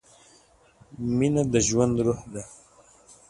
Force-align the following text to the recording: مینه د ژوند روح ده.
مینه 1.17 1.43
د 1.53 1.55
ژوند 1.67 1.95
روح 2.05 2.21
ده. 2.33 2.43